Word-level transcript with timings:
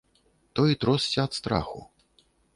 Той 0.55 0.71
тросся 0.85 1.21
ад 1.27 1.39
страху. 1.41 1.87